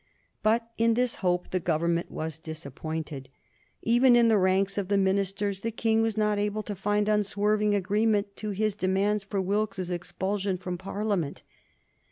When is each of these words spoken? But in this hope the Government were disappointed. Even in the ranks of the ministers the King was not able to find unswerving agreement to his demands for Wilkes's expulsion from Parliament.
But 0.41 0.67
in 0.79 0.95
this 0.95 1.17
hope 1.17 1.51
the 1.51 1.59
Government 1.59 2.09
were 2.09 2.31
disappointed. 2.41 3.29
Even 3.83 4.15
in 4.15 4.29
the 4.29 4.37
ranks 4.39 4.79
of 4.79 4.87
the 4.87 4.97
ministers 4.97 5.59
the 5.59 5.69
King 5.69 6.01
was 6.01 6.17
not 6.17 6.39
able 6.39 6.63
to 6.63 6.73
find 6.73 7.07
unswerving 7.07 7.75
agreement 7.75 8.35
to 8.37 8.49
his 8.49 8.73
demands 8.73 9.23
for 9.23 9.39
Wilkes's 9.39 9.91
expulsion 9.91 10.57
from 10.57 10.75
Parliament. 10.75 11.43